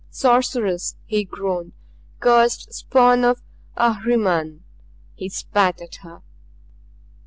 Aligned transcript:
"Sorceress!" 0.09 0.95
he 1.05 1.23
groaned. 1.23 1.73
"Cursed 2.19 2.73
spawn 2.73 3.23
of 3.23 3.43
Ahriman!" 3.77 4.63
He 5.13 5.29
spat 5.29 5.79
at 5.79 5.93
her. 6.01 6.23